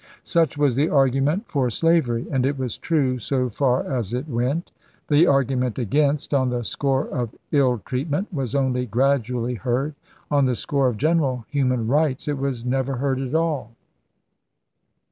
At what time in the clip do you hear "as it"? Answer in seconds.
3.87-4.27